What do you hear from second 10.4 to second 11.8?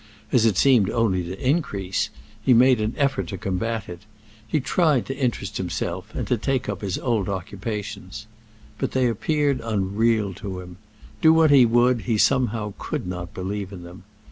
to him; do what he